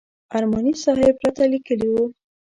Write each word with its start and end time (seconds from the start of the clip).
ارماني 0.35 0.73
صاحب 0.83 1.15
راته 1.23 1.43
لیکلي 1.51 1.87
و. 1.91 1.95